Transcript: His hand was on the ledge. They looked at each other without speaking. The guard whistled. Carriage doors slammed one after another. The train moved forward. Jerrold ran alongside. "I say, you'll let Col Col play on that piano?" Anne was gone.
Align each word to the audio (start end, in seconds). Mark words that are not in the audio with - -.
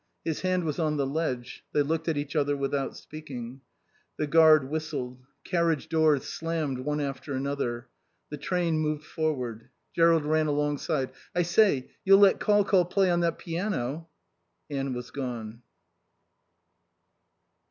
His 0.25 0.41
hand 0.41 0.63
was 0.63 0.79
on 0.79 0.97
the 0.97 1.05
ledge. 1.05 1.63
They 1.73 1.83
looked 1.83 2.07
at 2.07 2.17
each 2.17 2.35
other 2.35 2.57
without 2.57 2.97
speaking. 2.97 3.61
The 4.17 4.25
guard 4.25 4.67
whistled. 4.67 5.21
Carriage 5.43 5.89
doors 5.89 6.23
slammed 6.25 6.79
one 6.79 6.99
after 6.99 7.33
another. 7.35 7.87
The 8.31 8.37
train 8.37 8.79
moved 8.79 9.05
forward. 9.05 9.69
Jerrold 9.95 10.25
ran 10.25 10.47
alongside. 10.47 11.11
"I 11.35 11.43
say, 11.43 11.91
you'll 12.03 12.17
let 12.17 12.39
Col 12.39 12.63
Col 12.65 12.85
play 12.85 13.11
on 13.11 13.19
that 13.19 13.37
piano?" 13.37 14.07
Anne 14.71 14.93
was 14.95 15.11
gone. 15.11 15.61